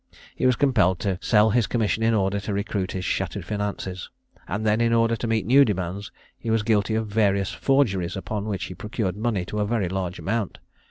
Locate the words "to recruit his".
2.39-3.05